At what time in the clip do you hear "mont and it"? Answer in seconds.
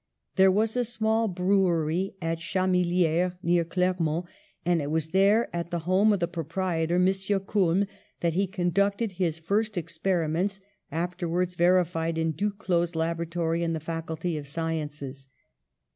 3.99-4.89